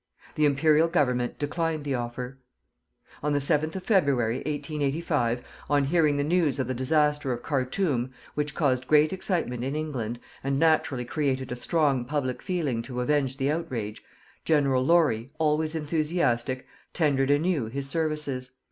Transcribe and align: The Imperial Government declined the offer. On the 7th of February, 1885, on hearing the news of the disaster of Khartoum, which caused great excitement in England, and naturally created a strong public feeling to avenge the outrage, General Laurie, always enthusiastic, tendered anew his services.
The 0.33 0.45
Imperial 0.45 0.87
Government 0.87 1.37
declined 1.37 1.83
the 1.83 1.93
offer. 1.93 2.39
On 3.21 3.33
the 3.33 3.37
7th 3.37 3.75
of 3.75 3.83
February, 3.83 4.37
1885, 4.37 5.43
on 5.69 5.83
hearing 5.83 6.17
the 6.17 6.23
news 6.23 6.57
of 6.57 6.65
the 6.67 6.73
disaster 6.73 7.31
of 7.31 7.43
Khartoum, 7.43 8.09
which 8.33 8.55
caused 8.55 8.87
great 8.87 9.13
excitement 9.13 9.63
in 9.63 9.75
England, 9.75 10.19
and 10.43 10.57
naturally 10.57 11.05
created 11.05 11.51
a 11.51 11.55
strong 11.55 12.03
public 12.03 12.41
feeling 12.41 12.81
to 12.81 12.99
avenge 13.01 13.37
the 13.37 13.51
outrage, 13.51 14.01
General 14.43 14.83
Laurie, 14.83 15.29
always 15.37 15.75
enthusiastic, 15.75 16.65
tendered 16.93 17.29
anew 17.29 17.67
his 17.67 17.87
services. 17.87 18.53